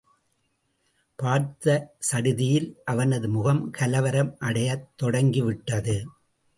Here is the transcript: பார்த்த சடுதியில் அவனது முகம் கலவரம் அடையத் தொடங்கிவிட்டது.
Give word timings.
பார்த்த 1.15 1.93
சடுதியில் 1.99 2.81
அவனது 2.85 3.29
முகம் 3.29 3.71
கலவரம் 3.71 4.35
அடையத் 4.39 4.89
தொடங்கிவிட்டது. 4.95 6.07